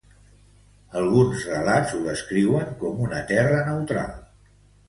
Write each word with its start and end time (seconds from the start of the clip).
Alguns 1.01 1.43
relats 1.51 1.93
ho 1.97 2.01
descriuen 2.07 2.73
com 2.83 3.07
una 3.09 3.23
terra 3.33 3.63
neutral. 3.71 4.13